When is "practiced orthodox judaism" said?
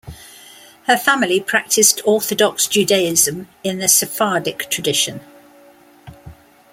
1.39-3.49